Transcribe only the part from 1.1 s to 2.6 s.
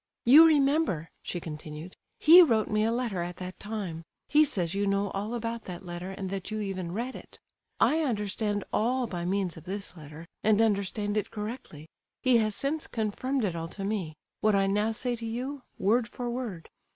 she continued, "he